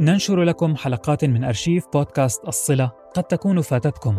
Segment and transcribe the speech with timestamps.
[0.00, 4.16] ننشر لكم حلقات من أرشيف بودكاست الصلة قد تكون فاتتكم.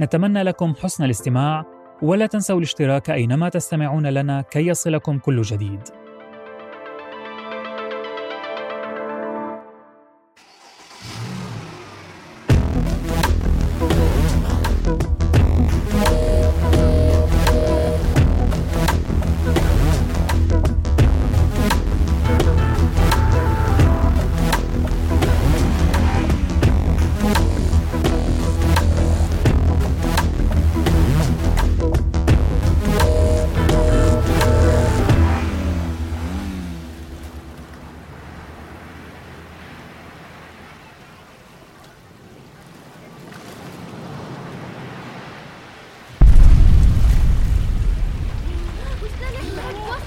[0.00, 1.64] نتمنى لكم حسن الاستماع
[2.02, 5.80] ولا تنسوا الاشتراك أينما تستمعون لنا كي يصلكم كل جديد.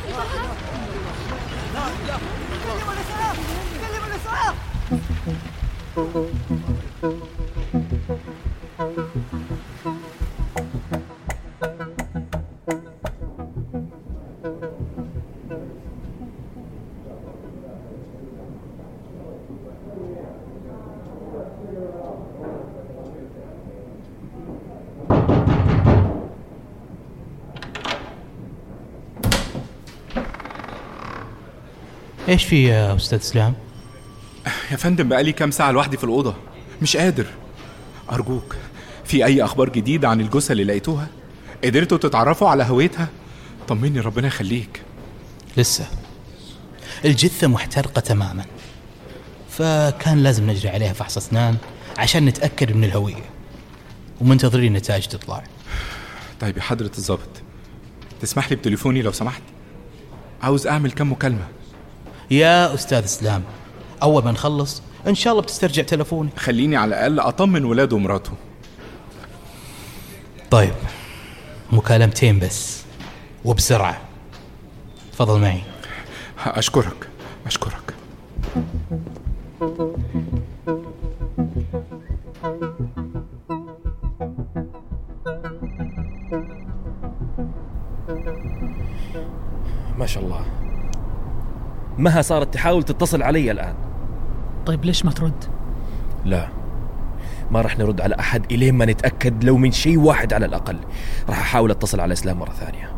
[0.05, 0.19] 来，
[1.73, 2.09] 来，快点！
[2.85, 3.23] 我的车啊，
[3.79, 3.95] 快点！
[4.01, 4.25] 我的车
[7.29, 7.34] 啊。
[32.29, 33.53] إيش في يا أستاذ إسلام؟
[34.71, 36.35] يا فندم بقالي كام ساعة لوحدي في الأوضة
[36.81, 37.25] مش قادر
[38.11, 38.55] أرجوك
[39.05, 41.07] في أي أخبار جديدة عن الجثة اللي لقيتوها؟
[41.63, 43.07] قدرتوا تتعرفوا على هويتها؟
[43.67, 44.81] طمني ربنا يخليك
[45.57, 45.87] لسه
[47.05, 48.45] الجثة محترقة تماما
[49.49, 51.57] فكان لازم نجري عليها فحص أسنان
[51.97, 53.23] عشان نتأكد من الهوية
[54.21, 55.43] ومنتظرين النتائج تطلع
[56.39, 57.29] طيب يا حضرة الظابط
[58.21, 59.41] تسمح لي بتليفوني لو سمحت؟
[60.41, 61.47] عاوز أعمل كام مكالمة
[62.31, 63.43] يا أستاذ إسلام
[64.03, 66.29] أول ما نخلص إن شاء الله بتسترجع تلفوني.
[66.37, 68.31] خليني على الأقل أطمن ولاده ومراته.
[70.51, 70.73] طيب
[71.71, 72.83] مكالمتين بس
[73.45, 74.01] وبسرعة.
[75.11, 75.61] تفضل معي.
[76.45, 77.09] أشكرك
[77.45, 77.93] أشكرك.
[89.97, 90.64] ما شاء الله.
[91.97, 93.75] مها صارت تحاول تتصل علي الآن.
[94.65, 95.45] طيب ليش ما ترد؟
[96.25, 96.47] لا
[97.51, 100.79] ما راح نرد على أحد إلين ما نتأكد لو من شيء واحد على الأقل.
[101.29, 102.91] راح أحاول أتصل على إسلام مرة ثانية.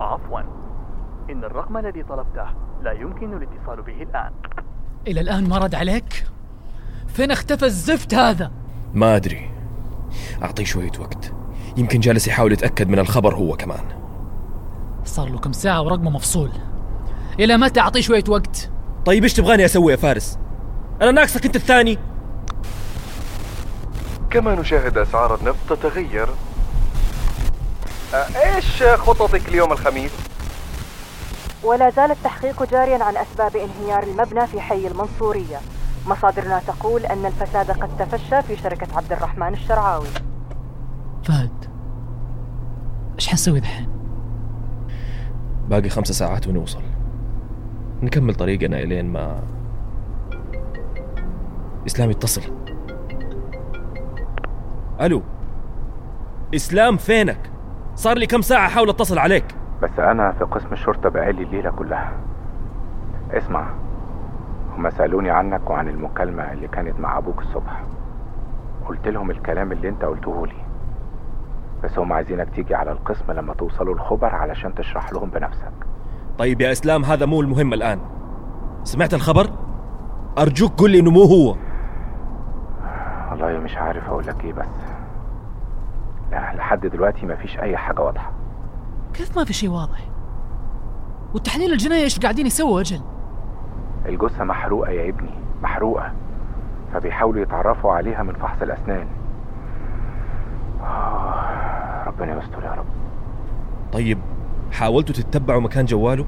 [0.00, 0.40] عفوا.
[1.30, 2.46] إن الرقم الذي طلبته
[2.82, 4.32] لا يمكن الاتصال به الآن.
[5.06, 6.26] إلى الآن ما رد عليك؟
[7.06, 8.50] فين اختفى الزفت هذا؟
[8.94, 9.50] ما أدري.
[10.42, 11.32] أعطيه شوية وقت.
[11.76, 13.84] يمكن جالس يحاول يتأكد من الخبر هو كمان.
[15.18, 16.50] صار له كم ساعة ورقمه مفصول
[17.40, 18.70] إلى متى أعطيه شوية وقت؟
[19.06, 20.38] طيب إيش تبغاني أسوي يا فارس
[21.02, 21.98] أنا ناقصك أنت الثاني
[24.30, 26.28] كما نشاهد أسعار النفط تتغير
[28.14, 28.26] آه،
[28.56, 30.10] إيش خططك ليوم الخميس؟
[31.64, 35.60] ولا زال التحقيق جاريا عن أسباب انهيار المبنى في حي المنصورية
[36.06, 40.08] مصادرنا تقول أن الفساد قد تفشى في شركة عبد الرحمن الشرعاوي
[41.24, 41.64] فهد
[43.18, 43.97] إيش حنسوي دحين؟
[45.68, 46.82] باقي خمسة ساعات ونوصل.
[48.02, 49.42] نكمل طريقنا إلين ما
[51.86, 52.52] إسلام يتصل.
[55.00, 55.22] ألو
[56.54, 57.50] إسلام فينك؟
[57.94, 59.44] صار لي كم ساعة أحاول أتصل عليك.
[59.82, 62.12] بس أنا في قسم الشرطة بقالي الليلة كلها.
[63.30, 63.74] اسمع
[64.76, 67.84] هما سألوني عنك وعن المكالمة اللي كانت مع أبوك الصبح.
[68.86, 70.67] قلت لهم الكلام اللي أنت قلته لي.
[71.84, 75.72] بس هم عايزينك تيجي على القسم لما توصلوا الخبر علشان تشرح لهم بنفسك.
[76.38, 78.00] طيب يا إسلام هذا مو المهم الآن.
[78.84, 79.50] سمعت الخبر؟
[80.38, 81.56] أرجوك قل لي إنه مو هو.
[83.30, 84.66] والله مش عارف أقول لك إيه بس.
[86.30, 88.32] لا لحد دلوقتي مفيش أي حاجة واضحة.
[89.14, 89.98] كيف ما في شيء واضح؟
[91.34, 93.00] والتحليل الجنائي إيش قاعدين يسووا أجل؟
[94.06, 95.30] الجثة محروقة يا ابني
[95.62, 96.12] محروقة.
[96.92, 99.06] فبيحاولوا يتعرفوا عليها من فحص الأسنان
[100.82, 102.84] آه، ربنا يستر يا رب.
[103.92, 104.18] طيب
[104.72, 106.24] حاولتوا تتبعوا مكان جواله؟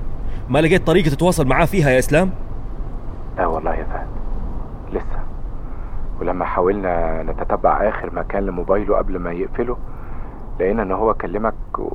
[0.48, 2.30] ما لقيت طريقة تتواصل معاه فيها يا إسلام؟
[3.36, 4.06] لا والله يا فهد
[4.92, 5.20] لسه.
[6.20, 9.76] ولما حاولنا نتتبع آخر مكان لموبايله قبل ما يقفله
[10.60, 11.92] لقينا إن هو كلمك و...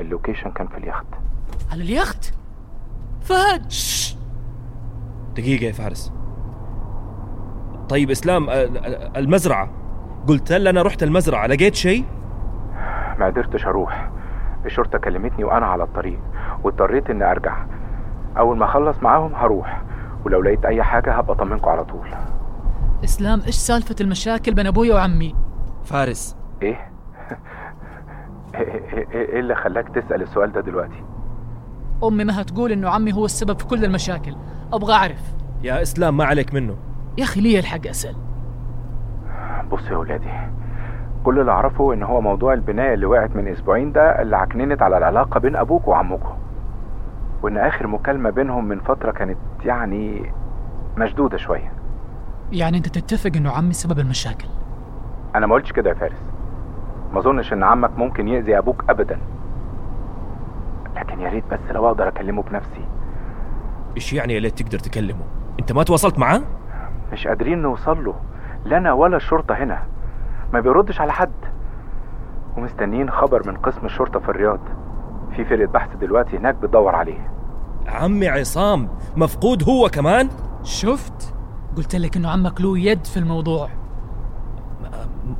[0.00, 1.06] اللوكيشن كان في اليخت.
[1.72, 2.34] على اليخت؟
[3.20, 3.72] فهد!
[5.36, 6.12] دقيقة يا فارس.
[7.88, 9.70] طيب إسلام ال- ال- المزرعة.
[10.28, 12.04] قلت هل أنا رحت المزرعة؟ لقيت شيء؟
[13.18, 14.10] ما قدرتش أروح.
[14.66, 16.18] الشرطة كلمتني وأنا على الطريق
[16.64, 17.64] واضطريت إني أرجع.
[18.38, 19.82] أول ما أخلص معاهم هروح
[20.24, 22.08] ولو لقيت أي حاجة هبقى أطمنكم على طول.
[23.04, 25.34] إسلام إيش سالفة المشاكل بين ابويا وعمي؟
[25.84, 26.36] فارس.
[26.62, 26.90] إيه؟
[28.54, 31.04] إيه إيه- إيه اللي خلاك تسأل السؤال ده دلوقتي؟
[32.04, 34.36] أمي ما هتقول إنه عمي هو السبب في كل المشاكل.
[34.72, 35.20] أبغى أعرف.
[35.62, 36.76] يا إسلام ما عليك منه.
[37.18, 38.16] يا أخي لي الحق أسأل؟
[39.80, 40.30] بصوا يا ولادي.
[41.24, 44.98] كل اللي أعرفه إن هو موضوع البناية اللي وقعت من أسبوعين ده اللي عكننت على
[44.98, 46.36] العلاقة بين أبوك وعمكم
[47.42, 50.32] وإن آخر مكالمة بينهم من فترة كانت يعني
[50.96, 51.72] مشدودة شوية.
[52.52, 54.48] يعني أنت تتفق إنه عمي سبب المشاكل؟
[55.34, 56.30] أنا ما قلتش كده يا فارس.
[57.12, 59.18] ما أظنش إن عمك ممكن يأذي أبوك ابدا.
[60.96, 62.84] لكن يا ريت بس لو أقدر أكلمه بنفسي.
[63.96, 65.24] إيش يعني يا ليت تقدر تكلمه؟
[65.60, 66.42] أنت ما تواصلت معاه؟
[67.12, 68.14] مش قادرين نوصل له.
[68.64, 69.82] لا أنا ولا الشرطة هنا.
[70.52, 71.32] ما بيردش على حد.
[72.56, 74.60] ومستنيين خبر من قسم الشرطة في الرياض.
[75.36, 77.30] في فرقة بحث دلوقتي هناك بتدور عليه.
[77.88, 80.28] عمي عصام مفقود هو كمان؟
[80.62, 81.34] شفت؟
[81.76, 83.68] قلت لك إنه عمك له يد في الموضوع.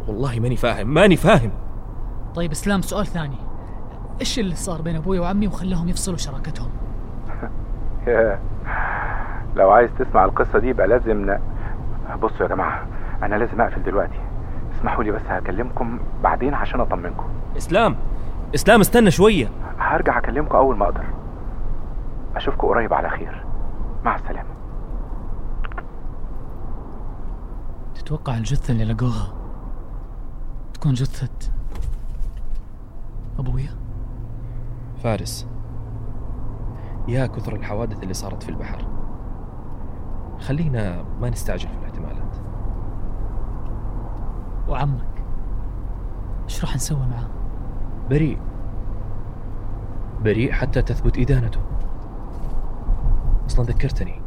[0.08, 1.50] والله ماني فاهم ماني فاهم.
[2.34, 3.36] طيب إسلام سؤال ثاني.
[4.20, 6.70] إيش اللي صار بين أبوي وعمي وخلاهم يفصلوا شراكتهم.
[9.56, 11.38] لو عايز تسمع القصة دي يبقى لازم ن...
[12.22, 12.86] بصوا يا جماعة.
[13.22, 14.20] أنا لازم أقفل دلوقتي.
[14.78, 17.28] اسمحوا لي بس هكلمكم بعدين عشان أطمنكم.
[17.56, 17.96] إسلام
[18.54, 19.48] إسلام استنى شوية.
[19.78, 21.04] هرجع أكلمكم أول ما أقدر.
[22.36, 23.44] أشوفكم قريب على خير.
[24.04, 24.50] مع السلامة.
[27.94, 29.32] تتوقع الجثة اللي لقوها
[30.74, 31.52] تكون جثة
[33.38, 33.70] أبويا؟
[35.02, 35.48] فارس
[37.08, 38.86] يا كثر الحوادث اللي صارت في البحر.
[40.40, 41.68] خلينا ما نستعجل
[44.70, 45.24] وعمك.
[46.44, 47.28] إيش راح نسوي معاه؟
[48.10, 48.38] بريء.
[50.22, 51.60] بريء حتى تثبت إدانته.
[53.46, 54.22] أصلا ذكرتني.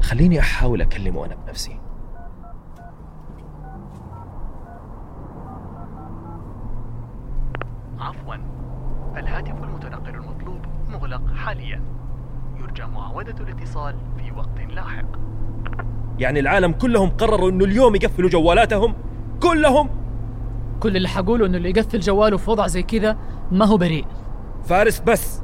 [0.00, 1.80] خليني أحاول أكلمه أنا بنفسي.
[7.98, 8.34] عفوا.
[9.16, 11.82] الهاتف المتنقل المطلوب مغلق حاليا.
[12.56, 15.06] يرجى معاودة الاتصال في وقت لاحق.
[16.18, 18.94] يعني العالم كلهم قرروا إنه اليوم يقفلوا جوالاتهم؟
[19.40, 19.90] كلهم.
[20.80, 23.16] كل اللي حقوله إنه اللي يقفل جواله في وضع زي كذا
[23.52, 24.04] ما هو بريء.
[24.64, 25.42] فارس بس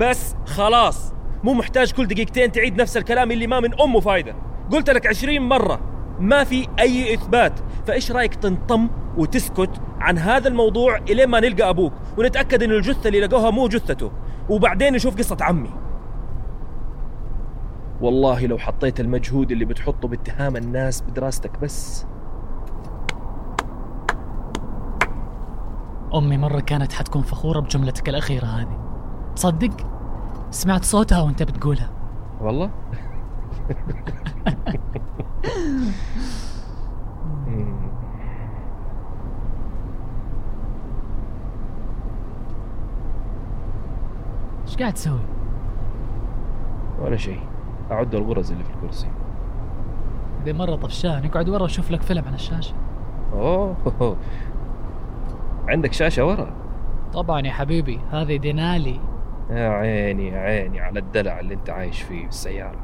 [0.00, 1.12] بس خلاص.
[1.44, 4.34] مو محتاج كل دقيقتين تعيد نفس الكلام اللي ما من أمه فايدة.
[4.72, 5.80] قلت لك عشرين مرة
[6.20, 7.60] ما في أي إثبات.
[7.86, 9.70] فإيش رأيك تنطم وتسكت
[10.00, 14.12] عن هذا الموضوع إلين ما نلقى أبوك؟ ونتأكد إن الجثة اللي لقوها مو جثته.
[14.48, 15.70] وبعدين نشوف قصة عمي.
[18.00, 22.06] والله لو حطيت المجهود اللي بتحطه باتهام الناس بدراستك بس.
[26.14, 28.78] أمي مرة كانت حتكون فخورة بجملتك الأخيرة هذه.
[29.36, 29.76] تصدق؟
[30.50, 31.90] سمعت صوتها وأنت بتقولها.
[32.40, 32.70] والله؟
[44.66, 45.20] إيش قاعد تسوي؟
[47.00, 47.40] ولا شيء.
[47.90, 49.08] أعد الغرز اللي في الكرسي.
[50.44, 52.74] ذي مرة طفشان اقعد ورا وشوف لك فيلم على الشاشة.
[53.32, 53.76] أوه.
[55.68, 56.52] عندك شاشة ورا؟
[57.12, 59.00] طبعا يا حبيبي هذه دينالي.
[59.50, 62.80] يا عيني يا عيني على الدلع اللي انت عايش فيه في السيارة.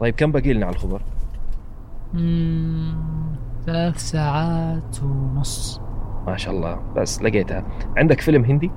[0.00, 1.02] طيب كم باقي لنا على الخبر؟
[2.14, 2.94] مم،
[3.66, 5.80] ثلاث ساعات ونص.
[6.26, 6.80] ما شاء الله.
[6.96, 7.64] بس لقيتها.
[7.96, 8.70] عندك فيلم هندي؟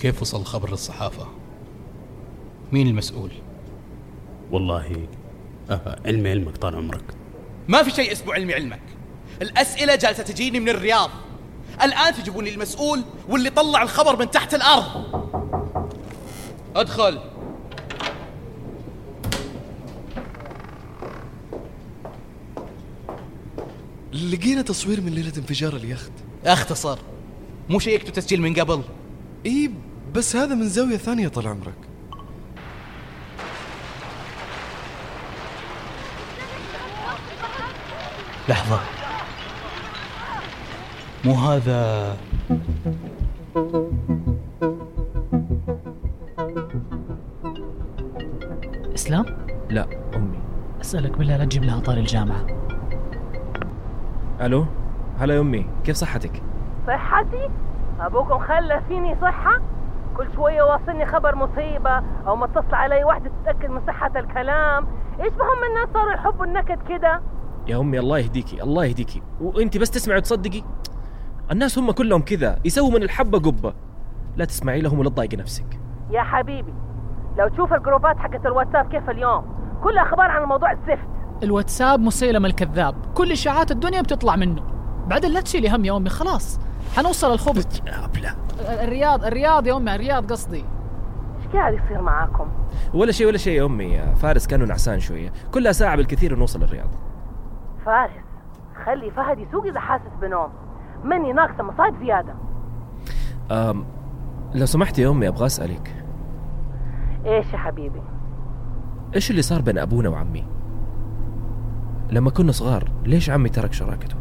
[0.01, 1.27] كيف وصل الخبر للصحافة؟
[2.73, 3.31] مين المسؤول؟
[4.51, 5.07] والله
[5.71, 7.05] آه علمي علمك طال عمرك.
[7.69, 8.83] ما في شيء اسمه علمي علمك.
[9.43, 11.11] الأسئلة جالسة تجيني من الرياض.
[11.83, 15.05] الآن تجيبون لي المسؤول واللي طلع الخبر من تحت الأرض.
[16.77, 17.19] أدخل.
[24.13, 26.13] لقينا تصوير من ليلة انفجار اليخت.
[26.45, 26.99] اختصر
[27.69, 28.83] مو شيكتوا تسجيل من قبل.
[29.47, 29.71] إي
[30.15, 31.75] بس هذا من زاوية ثانية طال عمرك.
[38.49, 38.81] لحظة.
[41.25, 42.17] مو هذا
[48.95, 49.25] إسلام؟
[49.71, 49.87] لا
[50.17, 50.39] أمي.
[50.81, 52.47] أسألك بالله لا تجيب لها طاري الجامعة.
[54.41, 54.67] ألو؟
[55.19, 56.43] هلا يا أمي كيف صحتك؟
[56.87, 57.51] صحتي؟
[58.01, 59.70] أبوكم خلى فيني صحة؟
[60.21, 64.87] كل شوية واصلني خبر مصيبة أو ما اتصل علي واحدة تتأكد من صحة الكلام.
[65.21, 67.23] إيش بهم الناس صاروا يحبوا النكد كده؟
[67.67, 69.23] يا أمي الله يهديكي الله يهديكي.
[69.41, 70.63] وانت بس تسمعي وتصدقي؟
[71.53, 73.75] الناس هم كلهم كذا يسووا من الحبة قبة.
[74.37, 75.81] لا تسمعي لهم ولا تضايقي نفسك.
[76.11, 76.75] يا حبيبي
[77.39, 79.45] لو تشوف الجروبات حقت الواتساب كيف اليوم؟
[79.83, 81.09] كل أخبار عن الموضوع الزفت
[81.43, 82.95] الواتساب مسيلم الكذاب.
[83.15, 84.63] كل إشاعات الدنيا بتطلع منه.
[85.07, 86.61] بعدين لا تشيلي هم يا أمي خلاص.
[86.97, 87.83] حنوصل الخبز.
[87.87, 88.35] يا ابله
[88.83, 90.65] الرياض الرياض يا أمي الرياض قصدي.
[91.39, 92.49] إيش قاعد يصير معاكم؟
[92.95, 93.85] ولا شيء ولا شيء يا أمي.
[93.85, 95.33] يا فارس كانوا نعسان شوية.
[95.55, 96.89] كلها ساعة بالكثير ونوصل الرياض.
[97.87, 98.25] فارس
[98.87, 100.49] خلي فهد يسوق إذا حاسس بنوم.
[101.05, 102.35] مني ناقصة مصايب زيادة.
[103.51, 103.85] أم
[104.55, 106.05] لو سمحت يا أمي أبغى أسألك.
[107.27, 108.03] إيش يا حبيبي؟
[109.15, 110.47] إيش اللي صار بين أبونا وعمي؟
[112.11, 114.17] لما كنا صغار ليش عمي ترك شراكته؟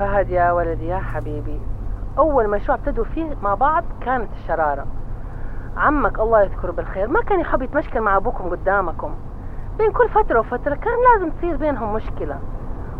[0.00, 1.60] فهد يا ولدي يا حبيبي.
[2.18, 4.86] أول مشروع ابتدوا فيه مع بعض كانت الشرارة.
[5.76, 7.08] عمك الله يذكره بالخير.
[7.08, 9.14] ما كان يحب يتمشكل مع أبوكم قدامكم.
[9.78, 12.38] بين كل فترة وفترة كان لازم تصير بينهم مشكلة.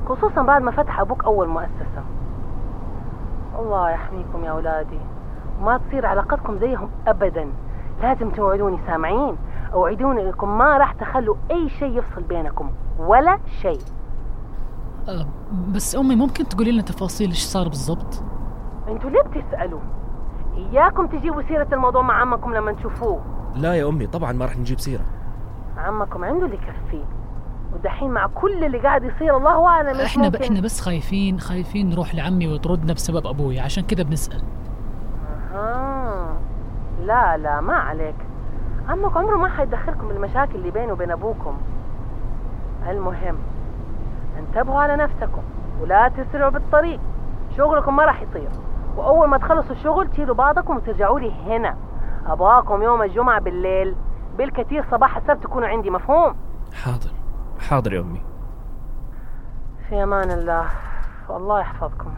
[0.09, 2.02] خصوصا بعد ما فتح أبوك أول مؤسسة.
[3.59, 5.00] الله يحميكم يا أولادي
[5.62, 7.52] ما تصير علاقتكم زيهم أبدا.
[8.02, 9.37] لازم توعدوني سامعين؟
[9.75, 12.71] أوعدوني إنكم ما راح تخلوا أي شيء يفصل بينكم.
[12.99, 13.80] ولا شيء.
[15.74, 18.22] بس أمي ممكن تقولي لنا تفاصيل إيش صار بالضبط؟
[18.88, 19.80] أنتوا ليه بتسألوا؟
[20.56, 23.20] إياكم تجيبوا سيرة الموضوع مع عمكم لما تشوفوه.
[23.56, 25.04] لا يا أمي طبعا ما راح نجيب سيرة.
[25.76, 27.04] عمكم عنده اللي يكفيه.
[27.74, 30.32] ودحين مع كل اللي قاعد يصير الله أعلم إحنا ب...
[30.32, 34.42] ممكن- إحنا بس خايفين خايفين نروح لعمي ويطردنا بسبب أبوي عشان كذا بنسأل.
[35.54, 36.36] آه.
[37.04, 38.14] لا لا ما عليك.
[38.88, 41.56] عمك عمره ما حيدخلكم بالمشاكل اللي بينه وبين أبوكم.
[42.90, 43.36] المهم
[44.40, 45.42] انتبهوا على نفسكم
[45.80, 47.00] ولا تسرعوا بالطريق.
[47.56, 48.50] شغلكم ما راح يطير.
[48.97, 51.76] وأول ما تخلصوا الشغل تشيلوا بعضكم وترجعوا لي هنا.
[52.26, 53.97] أبغاكم يوم الجمعة بالليل.
[54.38, 56.35] بالكثير صباح السبت تكونوا عندي مفهوم؟
[56.85, 57.11] حاضر.
[57.68, 58.23] حاضر يا أمي.
[59.88, 60.66] في أمان الله.
[61.28, 62.11] والله يحفظكم.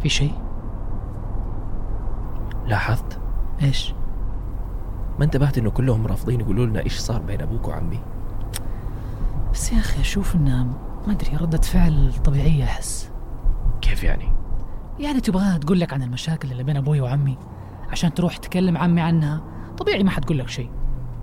[0.00, 0.32] في شيء؟
[2.66, 3.20] لاحظت؟
[3.62, 3.94] إيش؟
[5.22, 7.98] ما انتبهت انه كلهم رافضين يقولوا لنا إيش صار بين أبوك وعمي؟
[9.52, 10.64] بس يا أخي أشوف انها
[11.06, 13.10] ما أدري ردة فعل طبيعية أحس.
[13.80, 14.32] كيف يعني؟
[14.98, 17.36] يعني تبغاها تقول لك عن المشاكل اللي بين أبوي وعمي؟
[17.90, 19.40] عشان تروح تكلم عمي عنها؟
[19.78, 20.70] طبيعي ما حتقول لك شيء.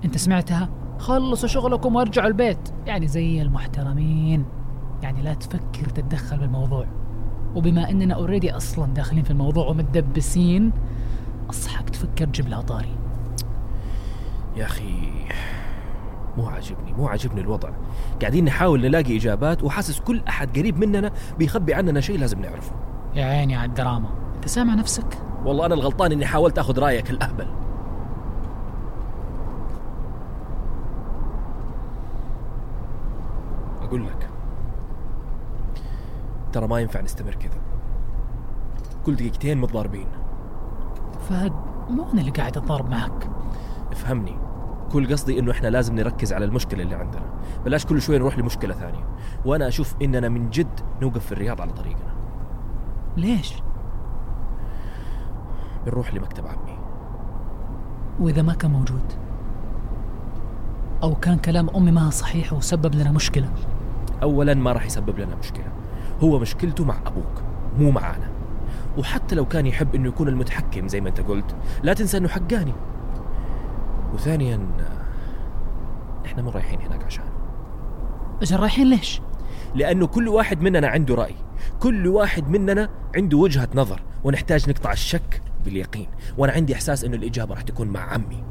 [0.05, 2.69] أنت سمعتها؟ خلصوا شغلكم وارجعوا البيت.
[2.85, 4.45] يعني زي المحترمين.
[5.03, 6.85] يعني لا تفكر تتدخل بالموضوع
[7.55, 10.71] وبما إننا اوريدي أصلا داخلين في الموضوع ومتدبسين
[11.49, 12.98] اصحك تفكر تجيب لها طاري
[14.55, 15.11] يا أخي
[16.37, 17.69] مو عاجبني مو عاجبني الوضع.
[18.21, 22.71] قاعدين نحاول نلاقي إجابات وحاسس كل أحد قريب مننا بيخبي عننا شيء لازم نعرفه.
[23.15, 24.09] يا عيني على الدراما.
[24.35, 27.47] أنت سامع نفسك؟ والله أنا الغلطان إني حاولت آخذ رأيك الأهبل.
[33.81, 34.29] أقول لك
[36.51, 37.59] ترى ما ينفع نستمر كذا.
[39.05, 40.07] كل دقيقتين متضاربين.
[41.29, 41.53] فهد
[41.89, 43.29] مو أنا اللي قاعد اتضارب معك.
[43.99, 44.35] افهمني
[44.91, 47.25] كل قصدي إنه إحنا لازم نركز على المشكلة اللي عندنا.
[47.65, 49.07] بلاش كل شوي نروح لمشكلة ثانية.
[49.45, 52.13] وأنا أشوف إننا من جد نوقف في الرياض على طريقنا.
[53.17, 53.53] ليش؟
[55.85, 56.77] بنروح لمكتب عمي.
[58.19, 59.13] وإذا ما كان موجود
[61.03, 63.49] أو كان كلام أمي ما صحيح وسبب لنا مشكلة.
[64.23, 65.71] اولا ما راح يسبب لنا مشكلة.
[66.23, 67.43] هو مشكلته مع أبوك
[67.79, 68.29] مو معانا.
[68.97, 72.73] وحتى لو كان يحب إنه يكون المتحكم زي ما أنت قلت لا تنسى إنه حقاني.
[74.13, 74.67] وثانيا
[76.25, 77.25] إحنا مو رايحين هناك عشان.
[78.41, 79.21] أجل رايحين ليش؟
[79.75, 81.35] لأنه كل واحد مننا عنده رأي.
[81.79, 86.07] كل واحد مننا عنده وجهة نظر ونحتاج نقطع الشك باليقين.
[86.37, 88.43] وأنا عندي إحساس إنه الإجابة راح تكون مع عمي.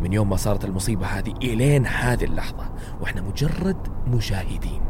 [0.00, 4.82] من يوم ما صارت المصيبة هذه إلين هذه اللحظة وإحنا مجرد مشاهدين.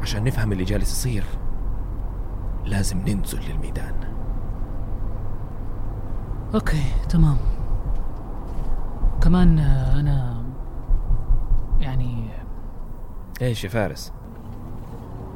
[0.00, 1.24] عشان نفهم اللي جالس يصير
[2.64, 4.13] لازم ننزل للميدان.
[6.54, 7.36] okay تمام.
[9.22, 10.44] كمان آه، أنا
[11.80, 12.28] يعني
[13.42, 14.12] إيش يا فارس؟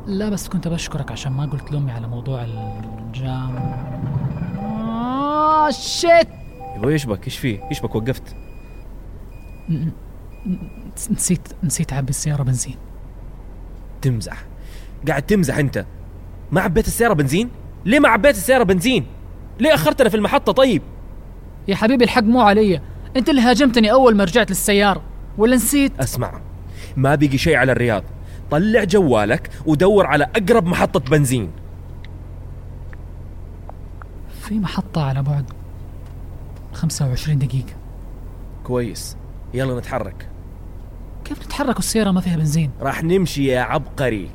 [0.06, 3.56] لا بس كنت بشكرك عشان ما قلت لأمي على موضوع الجام.
[4.58, 6.28] آه shit
[6.76, 8.36] يبغى يشبك إيش فيه؟ إيش بك وقفت
[11.10, 12.76] نسيت نسيت أعبي السيارة بنزين.
[14.02, 14.44] تمزح.
[15.08, 15.86] قاعد تمزح أنت.
[16.52, 17.50] ما عبيت السيارة بنزين؟
[17.84, 19.06] ليه ما عبيت السيارة بنزين؟
[19.60, 20.82] ليه أخرتنا في المحطة طيب؟
[21.68, 22.80] يا حبيبي الحق مو علي.
[23.16, 25.02] انت اللي هاجمتني أول ما رجعت للسيارة.
[25.38, 26.40] ولا نسيت؟ أسمع
[26.96, 28.04] ما بيجي شيء على الرياض.
[28.50, 31.50] طلع جوالك ودور على أقرب محطة بنزين.
[34.40, 35.44] في محطة على بعد
[36.72, 37.72] 25 دقيقة.
[38.64, 39.16] كويس.
[39.54, 40.28] يلا نتحرك.
[41.24, 44.30] كيف نتحرك والسيارة ما فيها بنزين؟ راح نمشي يا عبقري.